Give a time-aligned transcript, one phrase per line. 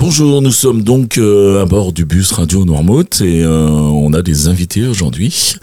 [0.00, 4.22] Bonjour, nous sommes donc euh, à bord du bus Radio Noirmouth et euh, on a
[4.22, 5.56] des invités aujourd'hui,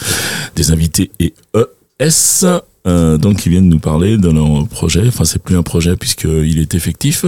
[0.56, 2.46] des invités et ES.
[2.86, 5.06] Euh, donc qui viennent nous parler de leur projet.
[5.08, 7.26] Enfin, c'est plus un projet puisqu'il est effectif.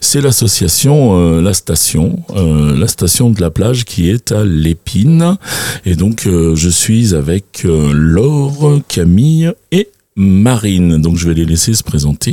[0.00, 5.36] C'est l'association La Station, la station de la plage qui est à l'Épine.
[5.84, 10.96] Et donc, je suis avec Laure, Camille et Marine.
[10.96, 12.32] Donc, je vais les laisser se présenter.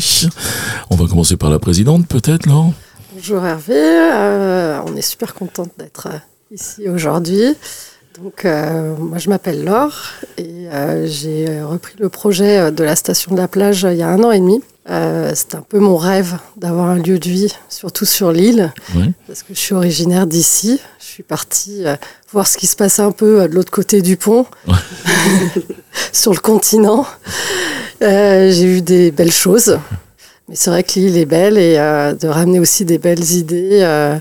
[0.89, 2.73] On va commencer par la présidente, peut-être, Laure?
[3.15, 6.17] Bonjour Hervé, Euh, on est super contente d'être euh,
[6.51, 7.55] ici aujourd'hui.
[8.21, 9.97] Donc, euh, moi je m'appelle Laure
[10.37, 14.09] et euh, j'ai repris le projet de la station de la plage il y a
[14.09, 14.61] un an et demi.
[15.33, 19.13] C'était un peu mon rêve d'avoir un lieu de vie, surtout sur l'île, Oui.
[19.27, 20.79] parce que je suis originaire d'ici.
[20.99, 21.83] Je suis partie
[22.33, 24.45] voir ce qui se passait un peu de l'autre côté du pont,
[26.11, 27.05] sur le continent.
[28.01, 29.79] J'ai vu des belles choses.
[30.49, 33.79] Mais c'est vrai que l'île est belle et euh, de ramener aussi des belles idées
[33.81, 34.15] euh,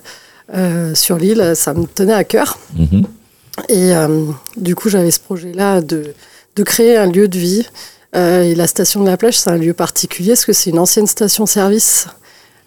[0.54, 2.58] euh, sur l'île, ça me tenait à cœur.
[2.76, 3.04] Mhm.
[3.68, 3.92] Et
[4.56, 6.12] du coup, j'avais ce projet-là de,
[6.56, 7.64] de créer un lieu de vie.
[8.16, 11.06] Et la station de la plage, c'est un lieu particulier parce que c'est une ancienne
[11.06, 12.08] station-service.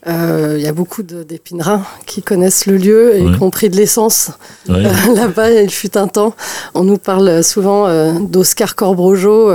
[0.08, 3.38] Euh, Il y a beaucoup d'épinerins qui connaissent le lieu, y Ouais.
[3.38, 4.30] compris de l'essence.
[4.70, 4.86] Ouais.
[5.10, 6.34] Euh, Là-bas, il fut un temps,
[6.74, 9.52] on nous parle souvent euh, d'Oscar Corbrojo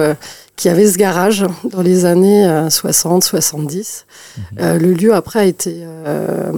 [0.56, 4.04] qui avait ce garage dans les années 60-70.
[4.60, 6.52] Euh, le lieu, après, a été euh,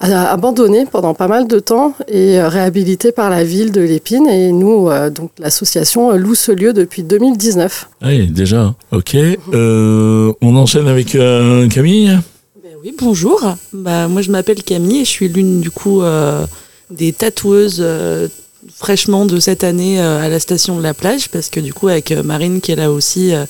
[0.00, 4.26] abandonné pendant pas mal de temps et euh, réhabilité par la ville de l'Épine.
[4.26, 7.88] Et nous, euh, donc l'association, euh, loue ce lieu depuis 2019.
[8.02, 8.74] Oui, déjà.
[8.92, 9.14] Ok.
[9.14, 12.18] Euh, on enchaîne avec euh, Camille.
[12.62, 13.40] Ben oui, bonjour.
[13.72, 16.46] Bah, moi, je m'appelle Camille et je suis l'une du coup euh,
[16.90, 18.28] des tatoueuses euh,
[18.76, 21.88] fraîchement de cette année euh, à la station de la plage parce que du coup,
[21.88, 23.46] avec euh, Marine qui est là aussi, euh,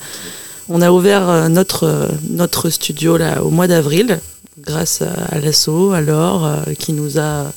[0.69, 4.21] on a ouvert euh, notre, euh, notre studio là au mois d'avril
[4.61, 7.53] grâce à, l'assaut, à euh, qui nous a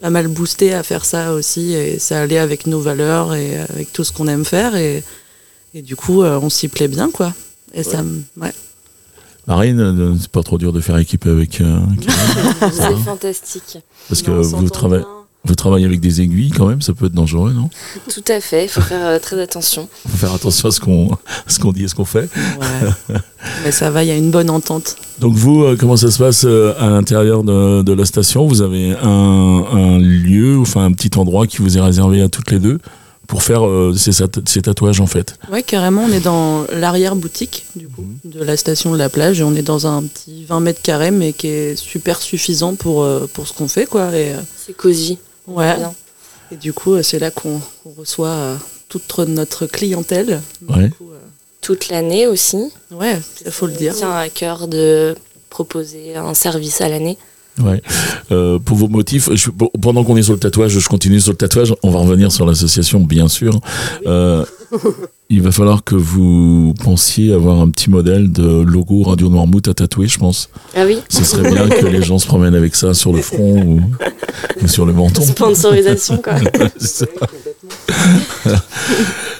[0.00, 3.92] pas mal boosté à faire ça aussi et ça allait avec nos valeurs et avec
[3.92, 5.04] tout ce qu'on aime faire et,
[5.74, 7.32] et du coup, euh, on s'y plaît bien quoi.
[7.74, 8.52] Et ça, me- ouais.
[9.46, 11.78] Marine, c'est pas trop dur de faire équipe avec euh,
[12.72, 13.78] C'est fantastique.
[14.08, 15.21] parce que vous, travaillez, bien.
[15.44, 17.68] Vous travaillez avec des aiguilles quand même, ça peut être dangereux, non?
[18.12, 19.88] Tout à fait, il faut faire euh, très attention.
[20.08, 22.28] faut faire attention à ce qu'on à ce qu'on dit et ce qu'on fait.
[22.60, 23.16] Ouais.
[23.64, 24.96] Mais ça va, il y a une bonne entente.
[25.18, 28.46] Donc vous, euh, comment ça se passe euh, à l'intérieur de, de la station?
[28.46, 32.50] Vous avez un, un lieu, enfin un petit endroit qui vous est réservé à toutes
[32.52, 32.78] les deux
[33.26, 35.36] pour faire euh, ces, tat- ces tatouages en fait?
[35.50, 39.42] Ouais, carrément, on est dans l'arrière-boutique du coup de la station de la plage et
[39.42, 43.28] on est dans un petit 20 mètres carrés mais qui est super suffisant pour, euh,
[43.32, 44.02] pour ce qu'on fait quoi.
[44.02, 45.18] Euh, C'est cosy.
[45.46, 45.76] Ouais.
[45.76, 45.94] Bien.
[46.50, 47.60] et du coup, euh, c'est là qu'on
[47.96, 48.56] reçoit euh,
[48.88, 50.40] toute notre clientèle.
[50.60, 50.88] Du Ouais.
[50.90, 51.18] coup, euh,
[51.60, 52.70] Toute l'année aussi.
[52.90, 53.94] ouais, il faut le dire.
[53.94, 55.14] Tient à cœur de
[55.50, 57.16] proposer un service à l'année.
[57.62, 57.82] Ouais.
[58.30, 61.36] Euh, pour vos motifs, je- pendant qu'on est sur le tatouage, je continue sur le
[61.36, 61.74] tatouage.
[61.82, 63.60] On va revenir sur l'association, bien sûr.
[64.06, 64.44] Euh,
[65.32, 69.72] il va falloir que vous pensiez avoir un petit modèle de logo Radio Noirmouth à
[69.72, 70.50] tatouer, je pense.
[70.76, 73.62] Ah oui Ce serait bien que les gens se promènent avec ça sur le front
[73.62, 73.80] ou,
[74.62, 75.22] ou sur le menton.
[75.22, 76.34] Sponsorisation, quoi.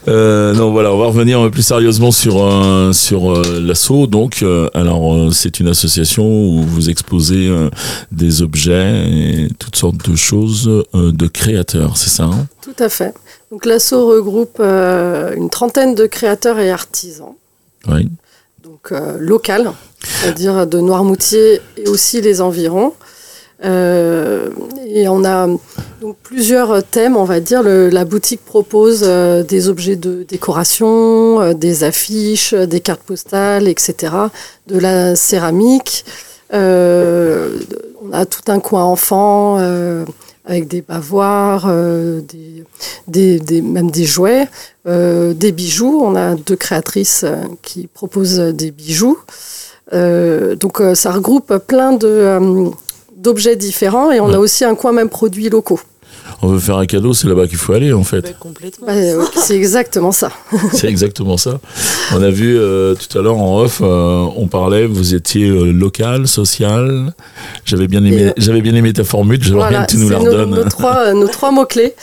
[0.08, 4.08] Euh, non, voilà, on va revenir plus sérieusement sur euh, sur euh, l'assaut.
[4.08, 7.70] Donc, euh, alors euh, c'est une association où vous exposez euh,
[8.10, 12.48] des objets et toutes sortes de choses de créateurs, c'est ça hein?
[12.74, 13.14] Tout à fait.
[13.50, 17.34] Donc l'assaut regroupe euh, une trentaine de créateurs et artisans.
[17.88, 18.08] Oui.
[18.62, 19.72] donc euh, local,
[20.04, 22.94] c'est-à-dire de Noirmoutier et aussi les environs.
[23.64, 24.48] Euh,
[24.86, 25.46] et on a
[26.00, 27.62] donc plusieurs thèmes, on va dire.
[27.62, 33.68] Le- la boutique propose euh, des objets de décoration, euh, des affiches, des cartes postales,
[33.68, 34.12] etc.
[34.68, 36.04] De la céramique.
[36.52, 39.58] On a tout un coin enfant
[40.44, 42.64] avec des bavoirs, euh, des,
[43.08, 44.48] des, des- même des jouets,
[44.86, 46.00] euh, des bijoux.
[46.02, 49.18] On a deux créatrices euh, qui proposent des bijoux.
[49.92, 52.38] Euh, donc euh, ça regroupe plein de,
[53.16, 55.80] d'objets différents et on a aussi un coin même produits locaux.
[56.44, 58.36] On veut faire un cadeau, c'est là-bas qu'il faut aller en fait.
[58.40, 58.88] complètement.
[58.88, 58.94] Bah,
[59.36, 60.32] c'est exactement ça.
[60.72, 61.60] C'est exactement ça.
[62.12, 65.70] On a vu euh, tout à l'heure en off, euh, on parlait, vous étiez euh,
[65.70, 67.14] local, social.
[67.64, 69.40] J'avais bien aimé, j'avais bien aimé ta formule.
[69.40, 70.50] J'aimerais bien que tu nous la nos, redonnes.
[70.50, 71.94] nos trois, nos trois mots-clés.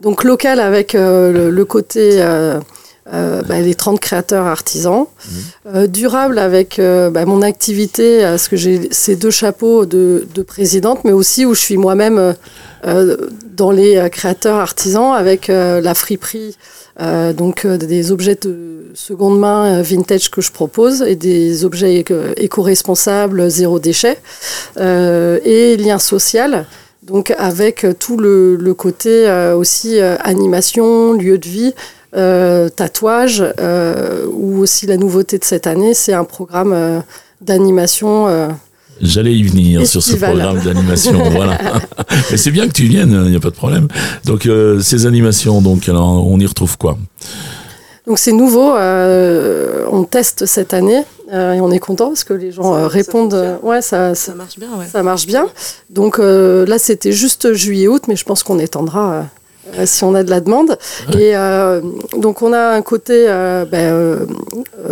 [0.00, 2.22] Donc local avec euh, le, le côté
[3.12, 5.06] euh, bah, les 30 créateurs artisans.
[5.74, 10.26] Euh, durable avec euh, bah, mon activité, euh, parce que j'ai ces deux chapeaux de,
[10.34, 12.34] de présidente, mais aussi où je suis moi-même
[12.86, 13.16] euh,
[13.56, 16.56] dans les créateurs artisans avec euh, la friperie.
[17.00, 22.32] euh, donc des objets de seconde main vintage que je propose et des objets éco-
[22.36, 24.18] éco-responsables zéro déchet
[24.78, 26.66] euh, et lien social
[27.08, 31.74] donc avec tout le, le côté aussi animation, lieu de vie,
[32.12, 33.44] tatouage,
[34.32, 37.02] ou aussi la nouveauté de cette année, c'est un programme
[37.40, 38.50] d'animation
[39.00, 41.22] J'allais y venir sur ce programme d'animation.
[41.30, 41.58] voilà.
[42.30, 43.88] Mais c'est bien que tu viennes, il n'y a pas de problème.
[44.24, 46.98] Donc euh, ces animations, donc alors on y retrouve quoi?
[48.06, 48.74] Donc c'est nouveau.
[48.74, 51.02] Euh, on teste cette année
[51.32, 53.58] euh, et on est content parce que les gens répondent.
[53.62, 54.68] ouais, ça, ça, marche bien.
[54.78, 54.86] Ouais.
[54.90, 55.48] Ça marche bien.
[55.90, 59.26] Donc là, c'était juste juillet-août, mais je pense qu'on étendra.
[59.84, 60.78] si on a de la demande.
[61.18, 61.34] Et
[62.16, 64.26] donc on a un côté ben,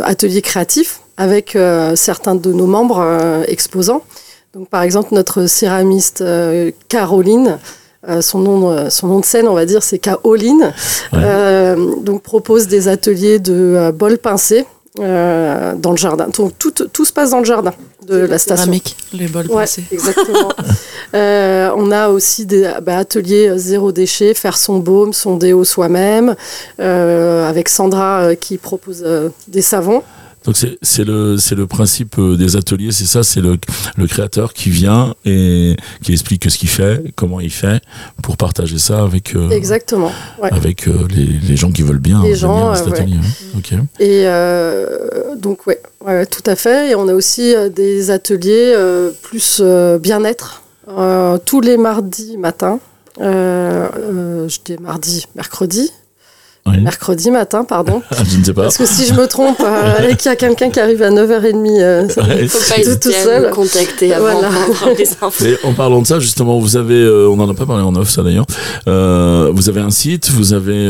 [0.02, 4.02] atelier créatif, avec euh, certains de nos membres euh, exposants.
[4.54, 7.58] Donc, par exemple, notre céramiste euh, Caroline,
[8.20, 10.72] son, nom, son nom de scène, on va dire, c'est Caroline,
[12.02, 14.64] donc propose des ateliers de bol pincé
[14.96, 16.28] dans le jardin.
[16.28, 17.72] Donc, tout, tout, se passe dans le jardin
[18.06, 18.64] de la station.
[18.64, 19.84] Céramique, les bols pincés.
[19.90, 20.52] Exactement.
[21.12, 26.34] on a aussi des bah, ateliers zéro déchet, faire son baume, son déo soi-même,
[26.78, 29.04] avec Sandra qui propose
[29.48, 30.02] des savons.
[30.46, 33.58] Donc c'est le c'est le principe euh, des ateliers, c'est ça, c'est le,
[33.96, 37.82] le créateur qui vient et qui explique ce qu'il fait, comment il fait,
[38.22, 42.36] pour partager ça avec euh, exactement avec euh, les, les, gens qui veulent bien les
[42.36, 43.16] gens, cet atelier.
[43.16, 43.86] Hein.
[43.98, 44.24] Et
[45.36, 46.90] donc ouais, ouais, tout à fait.
[46.90, 48.76] Et on a aussi des ateliers
[49.22, 49.60] plus
[50.00, 50.62] bien-être
[51.44, 52.78] tous les mardis matin.
[53.18, 55.90] je dis mardi, mercredi,
[56.66, 58.02] Mercredi matin, pardon.
[58.18, 58.62] Ah, je ne sais pas.
[58.62, 61.10] Parce que si je me trompe euh, et qu'il y a quelqu'un qui arrive à
[61.10, 62.08] 9h30, euh,
[62.40, 63.50] il faut pas tout, tout seul.
[63.50, 64.48] contacter avant voilà.
[65.64, 68.08] en parlant de ça, justement, vous avez, euh, on n'en a pas parlé en off,
[68.08, 68.46] ça d'ailleurs,
[68.88, 70.88] euh, vous avez un site, vous avez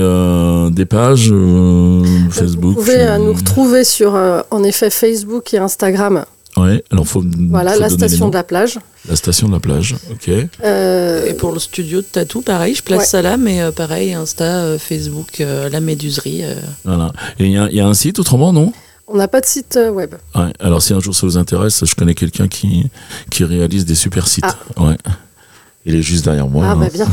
[0.70, 1.32] des pages
[2.30, 2.74] Facebook.
[2.76, 4.16] Vous pouvez nous retrouver sur,
[4.50, 6.24] en effet, Facebook et Instagram
[6.56, 7.22] Ouais, alors faut.
[7.50, 8.78] Voilà, la station de la plage.
[9.08, 10.30] La station de la plage, ok.
[10.64, 14.14] Euh, et pour le studio de tatou, pareil, je place ça là, mais euh, pareil,
[14.14, 16.44] Insta, euh, Facebook, la méduserie.
[16.84, 17.12] Voilà.
[17.38, 18.72] Et il y, y, a un site autrement, non?
[19.06, 20.14] On n'a pas de site web.
[20.34, 22.90] Ouais, alors si un jour ça vous intéresse, je connais quelqu'un qui,
[23.30, 24.44] qui réalise des super sites.
[24.44, 24.82] Ah.
[24.82, 24.96] Ouais.
[25.88, 26.66] Il est juste derrière moi.
[26.68, 27.06] Ah, bah bien.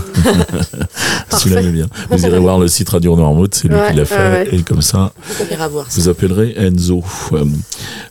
[1.37, 1.85] Celui-là, bien.
[2.09, 4.49] Vous irez voir le site Radio Noirmouth, c'est lui qui l'a fait.
[4.51, 5.13] Et comme ça,
[5.91, 7.03] vous appellerez Enzo.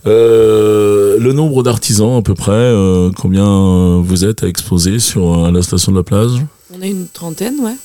[0.06, 5.62] Euh, le nombre d'artisans, à peu près, euh, combien vous êtes à exposer sur la
[5.62, 6.30] station de la plage?
[6.72, 7.76] On est une trentaine, ouais.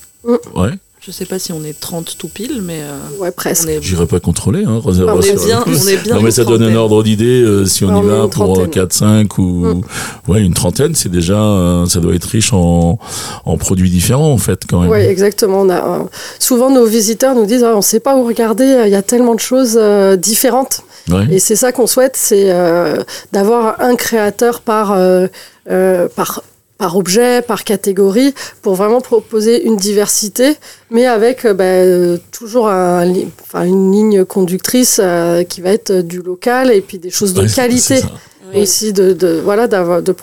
[0.55, 0.71] Ouais.
[1.07, 2.81] Je sais pas si on est 30 tout pile, mais.
[2.81, 3.69] Euh, ouais, presque.
[3.79, 4.65] J'irai pas contrôler.
[4.65, 6.15] Hein, on, est bien, on est bien.
[6.15, 9.37] Non, mais ça donne un ordre d'idée euh, si on, y va pour 4, 5
[9.37, 9.43] ou.
[9.43, 9.81] Mm.
[10.27, 11.39] Ouais, une trentaine, c'est déjà.
[11.41, 12.99] Euh, ça doit être riche en,
[13.45, 14.89] en, produits différents, en fait, quand même.
[14.89, 15.61] Oui, exactement.
[15.61, 16.09] On a,
[16.39, 19.33] souvent, nos visiteurs nous disent ah, on sait pas où regarder, il y a tellement
[19.33, 19.79] de choses
[20.17, 20.81] différentes.
[21.31, 22.53] Et c'est ça qu'on souhaite, c'est
[23.31, 24.93] d'avoir un créateur par.
[26.17, 26.43] par
[26.77, 30.55] par objet, par catégorie, pour vraiment proposer une diversité,
[30.91, 36.21] mais avec euh, bah, toujours un, enfin, une ligne conductrice euh, qui va être du
[36.21, 38.01] local et puis des choses de qualité
[38.55, 40.15] aussi, de, de voilà, de, de,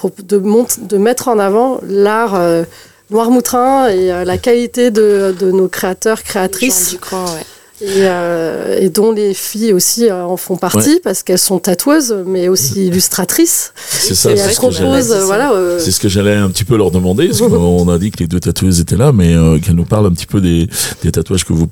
[0.87, 2.65] de, mettre en avant l'art euh,
[3.11, 6.91] noirmoutrin et la qualité de, de nos créateurs, créatrices.
[6.91, 7.43] Du coin, ouais.
[7.83, 12.49] Euh, et, dont les filles aussi euh, en font partie parce qu'elles sont tatoueuses mais
[12.49, 13.73] aussi illustratrices.
[13.77, 14.31] C'est ça.
[14.37, 15.53] c'est voilà.
[15.53, 17.29] Euh, c'est ce que j'allais un petit peu leur demander.
[17.29, 20.13] Parce qu'on a dit que les deux tatoueuses étaient là, mais qu'elles nous parlent un
[20.13, 20.69] petit peu des,
[21.03, 21.69] des tatouages que vous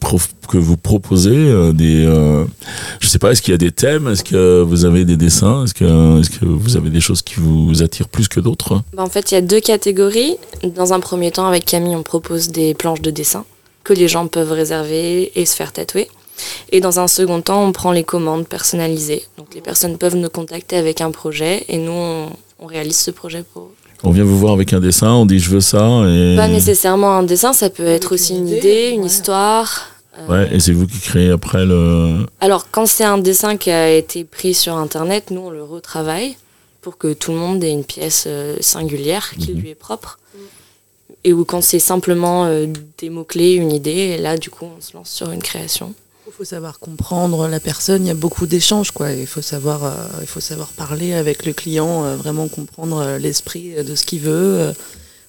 [0.48, 1.72] que vous proposez.
[1.72, 2.04] des,
[3.00, 5.64] je sais pas, est-ce qu'il y a des thèmes, est-ce que vous avez des dessins,
[5.64, 8.82] est-ce que est-ce que vous avez des choses qui vous attirent plus que d'autres?
[8.94, 10.36] Bah, En fait, il y a deux catégories.
[10.74, 13.44] Dans un premier temps, avec Camille, on propose des planches de dessin
[13.84, 16.08] que les gens peuvent réserver et se faire tatouer.
[16.70, 19.22] Et dans un second temps, on prend les commandes personnalisées.
[19.36, 23.44] Donc les personnes peuvent nous contacter avec un projet et nous, on, réalise ce projet
[23.52, 23.70] pour
[24.04, 25.86] on vient vous voir avec un dessin, on dit je veux ça.
[26.08, 26.34] Et...
[26.36, 29.90] Pas nécessairement un dessin, ça peut être aussi une idée, une histoire.
[30.18, 32.26] Euh, ouais, et c'est vous qui créez après le.
[32.40, 36.36] Alors, quand c'est un dessin qui a été pris sur Internet, nous, on le retravaille
[36.80, 39.60] pour que tout le monde ait une pièce euh, singulière qui mhm.
[39.60, 40.18] lui est propre
[41.24, 42.66] et ou quand c'est simplement euh,
[42.98, 45.94] des mots-clés, une idée, et là, du coup, on se lance sur une création.
[46.26, 49.12] Il faut savoir comprendre la personne, il y a beaucoup d'échanges, quoi.
[49.12, 53.74] Il faut savoir, euh, il faut savoir parler avec le client, euh, vraiment comprendre l'esprit
[53.84, 54.72] de ce qu'il veut.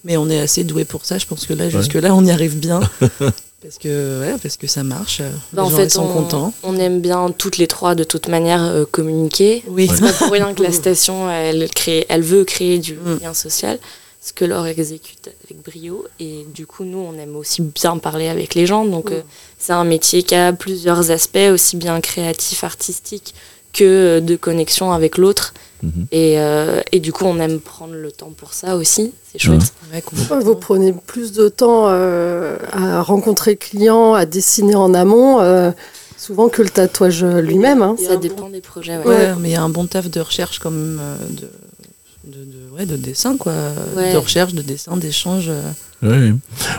[0.03, 2.57] mais on est assez doué pour ça, je pense que là, jusque-là, on y arrive
[2.57, 2.79] bien.
[3.61, 5.21] parce que, ouais, parce que ça marche.
[5.51, 6.53] Bah, en fait, sont on, contents.
[6.63, 9.63] On aime bien toutes les trois, de toute manière, communiquer.
[9.67, 9.89] Oui.
[9.93, 13.19] C'est pas pour rien que la station, elle, crée, elle veut créer du mm.
[13.21, 13.77] lien social
[14.23, 16.05] ce que leur exécute avec brio.
[16.19, 18.85] Et du coup, nous, on aime aussi bien parler avec les gens.
[18.85, 19.13] Donc, mm.
[19.15, 19.21] euh,
[19.59, 23.33] c'est un métier qui a plusieurs aspects, aussi bien créatif, artistique
[23.73, 25.53] que de connexion avec l'autre.
[25.81, 26.05] Mhm.
[26.11, 29.11] Et, euh, et du coup, on aime prendre le temps pour ça aussi.
[29.31, 29.73] C'est chouette.
[29.91, 30.01] Ouais.
[30.41, 35.71] Vous prenez plus de temps euh, à rencontrer le client, à dessiner en amont, euh,
[36.17, 37.81] souvent que le tatouage lui-même.
[37.81, 37.97] hein.
[37.99, 38.97] Ça dépend des projets.
[38.99, 39.05] ouais.
[39.05, 41.49] Ouais, mais il y a un bon taf de recherche quand même euh, de,
[42.37, 43.53] de, de- ouais, de dessin, quoi.
[43.95, 44.13] Ouais.
[44.13, 45.45] De recherche, de dessin, d'échange.
[45.49, 45.61] euh.
[46.01, 46.33] Ouais.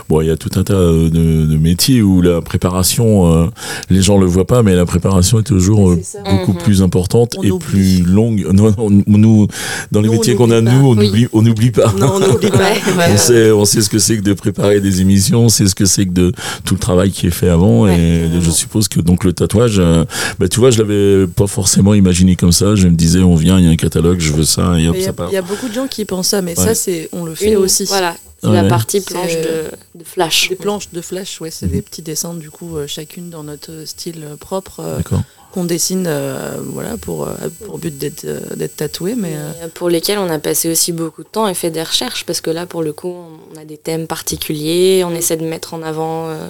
[0.07, 3.47] Bon, il y a tout un tas de, de métiers où la préparation, euh,
[3.89, 5.99] les gens le voient pas, mais la préparation est toujours euh,
[6.29, 6.57] beaucoup Mhm.
[6.59, 7.65] plus importante On et oublie.
[8.01, 8.45] plus longue.
[8.53, 9.47] Non, non, nous,
[9.91, 10.95] dans les Nous, métiers qu'on a, nous, on.
[10.95, 11.07] Oui.
[11.09, 11.91] oublie, on n'oublie pas.
[11.99, 13.17] Non, on pas.
[13.17, 15.85] Sait, on sait ce que c'est que de préparer des émissions, on sait ce que
[15.85, 16.31] c'est que de
[16.63, 17.81] tout le travail qui est fait avant.
[17.85, 20.05] Ouais, et je suppose que donc le tatouage, euh,
[20.37, 22.75] bah, tu vois, je l'avais pas forcément imaginé comme ça.
[22.75, 24.97] Je me disais, on vient, il y a un catalogue, je veux ça, et hop,
[24.99, 25.29] ça part.
[25.31, 26.65] il y a beaucoup de gens qui pensent ça, mais Ouais.
[26.65, 27.85] ça, c'est, on le fait Une- aussi.
[27.85, 28.53] Voilà, c'est Ouais.
[28.61, 29.65] la partie planche de,
[29.95, 30.49] de flash.
[30.49, 31.71] Des planches de flash, ouais, c'est Mhm.
[31.71, 35.21] des petits dessins, du coup, euh, chacune dans notre style euh, propre, euh, D'accord.
[35.51, 37.33] qu'on dessine voilà, voilà, pour, euh,
[37.65, 39.15] pour but d'être, euh, d'être tatoué.
[39.15, 42.25] Mais, euh, pour lesquels on a passé aussi beaucoup de temps et fait des recherches
[42.25, 43.15] parce que là pour le coup
[43.53, 46.47] on a des thèmes particuliers, on essaie de mettre en avant euh,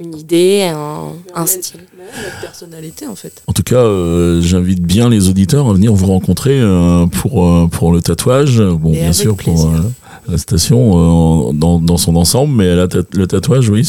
[0.00, 1.80] une idée, un, un style.
[2.24, 3.42] notre personnalité, en fait.
[3.46, 7.66] En tout cas, euh, j'invite bien les auditeurs à venir vous rencontrer euh, pour euh,
[7.70, 8.60] pour le tatouage.
[8.60, 9.68] Bon, Et bien sûr pour plaisir.
[9.68, 13.84] euh, la station euh, dans, dans son ensemble, mais la le tatouage, oui,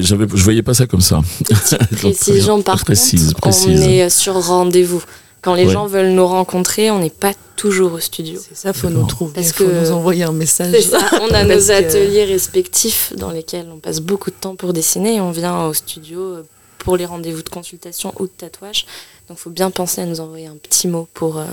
[0.00, 1.20] j'avais, je voyais pas ça comme ça.
[1.96, 3.80] Précision par Précise, contre, précise.
[3.80, 5.02] on est sur rendez-vous.
[5.42, 5.72] Quand les Ouais.
[5.72, 8.40] gens veulent nous rencontrer, on n'est pas toujours au studio.
[8.40, 10.80] C'est ça, faut nous trouver, Parce faut que- nous envoyer un message.
[10.82, 14.72] Ça, on a nos que- ateliers respectifs dans lesquels on passe beaucoup de temps pour
[14.72, 16.42] dessiner et on vient au studio euh,
[16.78, 18.86] pour les rendez-vous de consultation ou de tatouage.
[19.28, 21.44] Donc il faut bien penser à nous envoyer un petit mot pour, euh,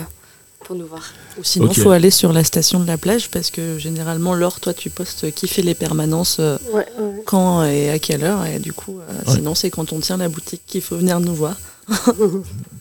[0.66, 1.04] pour nous voir.
[1.40, 1.80] Ou sinon, Ok.
[1.80, 5.32] faut aller sur la station de la plage parce que généralement, Laure, toi, tu postes
[5.34, 7.24] qui fait les permanences, euh, Ouais, ouais.
[7.26, 8.46] quand et à quelle heure.
[8.46, 9.36] Et du coup, euh, Ouais.
[9.36, 11.56] sinon, c'est quand on tient la boutique qu'il faut venir nous voir.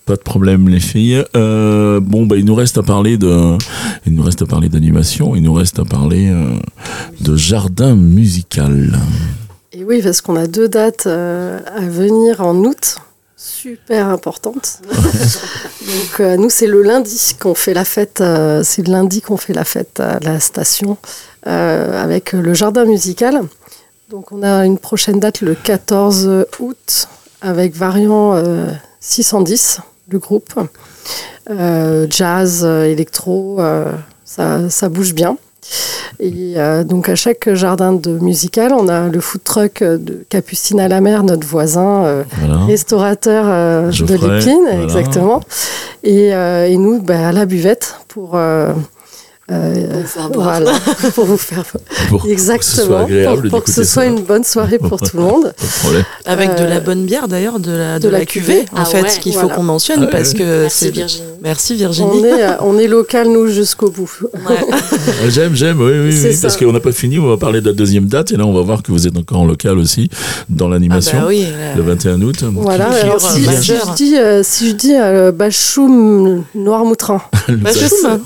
[0.08, 1.22] Pas de problème, les filles.
[1.36, 3.58] Euh, bon, bah, il nous reste à parler de,
[4.06, 5.36] il nous reste à parler d'animation.
[5.36, 6.56] Il nous reste à parler euh,
[7.20, 8.98] de jardin musical.
[9.72, 12.96] Et oui, parce qu'on a deux dates euh, à venir en août,
[13.36, 14.80] super importantes.
[14.90, 18.22] Donc nous, c'est le lundi qu'on fait la fête.
[18.62, 20.96] c'est le lundi qu'on fait la fête à la station
[21.42, 23.42] avec le jardin musical.
[24.10, 27.08] Donc on a une prochaine date le 14 août
[27.42, 28.34] avec Variant
[29.00, 30.52] 610, le groupe.
[31.50, 33.92] Euh, jazz, euh, électro, euh,
[34.24, 35.36] ça, ça bouge bien.
[36.20, 40.80] Et euh, donc à chaque jardin de musical, on a le food truck de Capucine
[40.80, 42.64] à la mer, notre voisin Voilà.
[42.66, 43.44] restaurateur
[43.90, 44.82] de l'épine, voilà.
[44.82, 45.40] exactement.
[46.04, 48.38] Et, et nous, bah, à la buvette pour
[49.50, 50.60] euh, euh, Pour vous faire boire.
[50.60, 50.78] voilà,
[51.14, 51.64] pour vous faire
[52.10, 55.00] Pour que ce soit exactement agréable pour, pour que ce soit une bonne soirée pour
[55.00, 55.44] tout le monde.
[55.56, 56.04] Pas de problème.
[56.26, 58.80] Avec de Euh, la bonne bière d'ailleurs, de la, de, de la, la cuvée, en
[58.82, 60.38] Ah fait, ouais, qu'il faut qu'on mentionne Ouais, parce ouais.
[60.38, 60.90] que Merci c'est.
[60.90, 61.24] Virginie.
[61.42, 62.24] Merci On Virginie.
[62.26, 64.10] est, euh, on est local nous jusqu'au bout.
[64.34, 64.56] Ouais.
[65.24, 67.18] Euh, J'aime, j'aime, oui, oui, oui, parce qu'on n'a pas fini.
[67.18, 69.16] On va parler de la deuxième date et là, on va voir que vous êtes
[69.16, 70.10] encore en local aussi
[70.50, 71.20] dans Ah l'animation.
[71.20, 71.46] bah oui.
[71.76, 72.40] Le 21 août.
[72.42, 72.86] Donc, Voilà.
[72.86, 78.20] qui- Alors, si, euh, je dis, euh, si je dis euh, Bachoum Noirmoutrin, le Bachoum.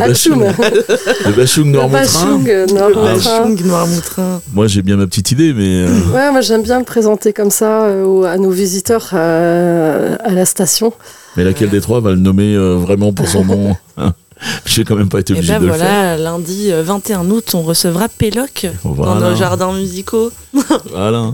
[0.00, 0.44] Le Bachoum.
[1.26, 2.00] Le Bachoum Noirmoutrin.
[2.02, 3.14] Bachung Le Noirmoutrin.
[3.14, 4.40] Bachung Noirmoutrin.
[4.52, 7.50] Moi, j'ai bien ma petite idée, mais euh, Ouais, moi j'aime bien le présenter comme
[7.50, 10.92] ça euh, à nos visiteurs euh, à la station.
[11.36, 14.12] mais laquelle des trois va le nommer euh, vraiment pour son nom hein?
[14.64, 15.80] J'ai quand même pas été Et obligé ben de le faire.
[15.86, 19.20] voilà, lundi euh, 21 août, on recevra Péloc Voilà.
[19.20, 20.30] dans nos jardins musicaux,
[20.92, 21.32] Voilà.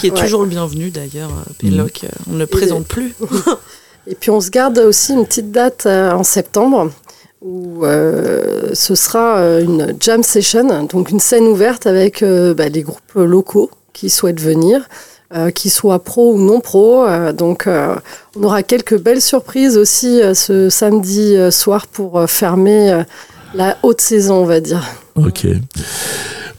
[0.00, 0.20] qui est Ouais.
[0.20, 1.30] toujours le bienvenu d'ailleurs.
[1.30, 3.14] euh, Péloc, euh, on ne le présente plus.
[4.08, 6.90] Et puis on se garde aussi une petite date euh, en septembre
[7.44, 12.68] où euh, ce sera euh, une jam session, donc une scène ouverte avec euh, bah,
[12.68, 14.88] les groupes locaux qui souhaitent venir,
[15.34, 17.04] euh, qu'ils soient pro ou non pro.
[17.04, 17.94] Euh, donc euh,
[18.38, 23.02] on aura quelques belles surprises aussi euh, ce samedi euh, soir pour euh, fermer euh,
[23.54, 24.82] la haute saison, on va dire.
[25.16, 25.46] Ok.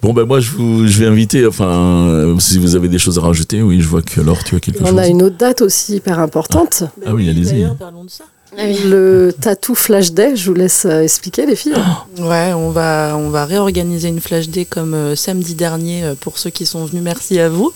[0.01, 3.21] Bon, ben moi, je, vous, je vais inviter, enfin, si vous avez des choses à
[3.21, 4.99] rajouter, oui, je vois que Laure, tu as quelque Et on chose.
[4.99, 7.53] a une autre date aussi hyper importante, Ah oui, allez-y.
[7.53, 8.25] D'ailleurs, parlons de ça.
[8.57, 10.35] Le Tattoo Flash Day.
[10.35, 11.75] Je vous laisse euh, expliquer les filles.
[12.19, 16.37] Ouais, on va, on va réorganiser une flash day comme euh, samedi dernier euh, pour
[16.37, 17.03] ceux qui sont venus.
[17.03, 17.73] Merci à vous.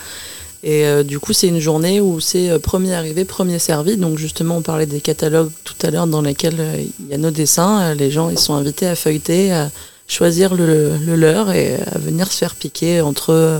[0.63, 3.97] Et euh, du coup, c'est une journée où c'est euh, premier arrivé, premier servi.
[3.97, 7.17] Donc justement, on parlait des catalogues tout à l'heure dans lesquels euh, il y a
[7.17, 7.93] nos dessins.
[7.93, 9.69] Les gens, ils sont invités à feuilleter, à
[10.07, 13.59] choisir le, le leur et à venir se faire piquer entre, euh,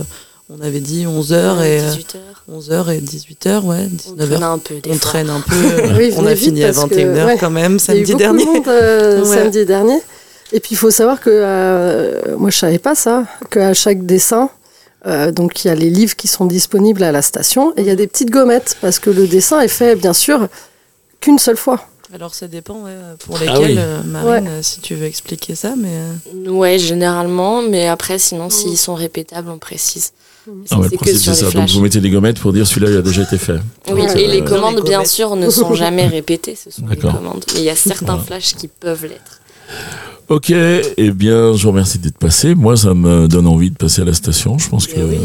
[0.50, 2.16] on avait dit 11h et, euh, 18h.
[2.50, 4.28] 11h et 18h, ouais, On 19h.
[4.28, 5.00] traîne un peu des On fois.
[5.00, 5.54] traîne un peu.
[5.54, 7.36] euh, Oui, on a fini à parce que, 21h ouais.
[7.38, 8.44] quand même, samedi dernier.
[8.44, 9.36] de monde euh, Ouais.
[9.36, 9.98] samedi dernier.
[10.52, 14.50] Et puis il faut savoir que, euh, moi je savais pas ça, qu'à chaque dessin,
[15.06, 17.86] Euh, donc il y a les livres qui sont disponibles à la station et il
[17.86, 20.48] y a des petites gommettes parce que le dessin est fait bien sûr
[21.20, 21.86] qu'une seule fois.
[22.12, 23.76] Alors ça dépend ouais, pour Ah lesquels, oui.
[23.78, 28.50] euh, Marine, euh, si tu veux expliquer ça, mais euh, Ouais, généralement, mais après, sinon,
[28.50, 30.12] s'ils sont répétables, on précise.
[30.70, 31.50] Ah ouais, c'est ça.
[31.50, 33.58] Donc vous mettez des gommettes pour dire celui-là il a déjà été fait.
[33.90, 36.96] Oui, et les Euh, commandes, les bien sûr, ne sont jamais répétées, ce sont des
[36.96, 37.44] commandes.
[37.54, 38.22] Mais il y a certains Voilà.
[38.22, 39.40] flashs qui peuvent l'être.
[40.30, 42.54] Ok, eh bien, je vous remercie d'être passé.
[42.54, 44.58] Moi, ça me donne envie de passer à la station.
[44.58, 45.16] Je pense Eh que oui.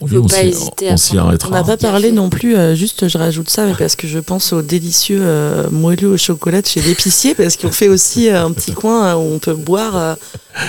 [0.00, 0.54] on s'y-
[0.88, 1.50] on s'y prendre- on arrêtera.
[1.50, 4.54] n'a pas parlé non plus, euh, juste je rajoute ça, mais parce que je pense
[4.54, 8.50] au délicieux euh, moelleux au chocolat de chez l'épicier, parce qu'on fait aussi euh, un
[8.52, 10.16] petit coin euh, où on peut boire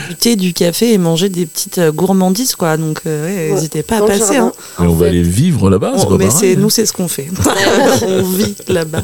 [0.09, 2.75] du thé, du café et manger des petites gourmandises, quoi.
[2.75, 3.55] Donc euh, ouais, Ouais.
[3.55, 4.35] n'hésitez pas à passer.
[4.35, 4.51] hein.
[4.81, 5.93] Et on va aller vivre là-bas.
[5.97, 7.29] c'est mais c'est nous, c'est ce qu'on fait.
[8.05, 9.03] on vit là-bas.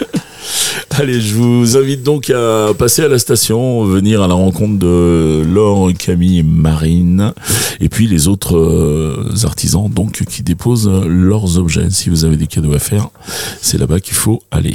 [1.00, 5.44] Allez, je vous invite donc à passer à la station, venir à la rencontre de
[5.46, 7.32] Laure, Camille et Marine,
[7.80, 11.86] et puis les autres euh, artisans donc qui déposent leurs objets.
[11.90, 13.10] Si vous avez des cadeaux à faire,
[13.62, 14.74] c'est là-bas qu'il faut aller.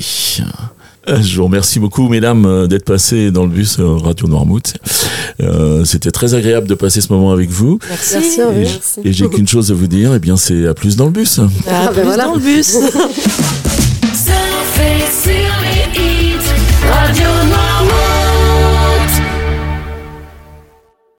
[1.10, 4.75] Euh, Je vous remercie beaucoup, mesdames, euh, d'être passées dans le bus Radio Noirmouth.
[5.42, 7.80] Euh, C'était très agréable de passer ce moment avec vous.
[7.89, 8.15] Merci.
[8.56, 11.12] Merci, Et j'ai qu'une chose à vous dire, et bien c'est à plus dans le
[11.12, 11.39] bus.
[11.39, 12.25] À Ah, ben plus voilà.
[12.27, 12.77] dans le bus.